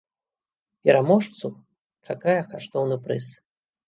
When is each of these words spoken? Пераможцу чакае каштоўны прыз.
Пераможцу 0.87 1.47
чакае 2.09 2.35
каштоўны 2.55 2.97
прыз. 3.05 3.29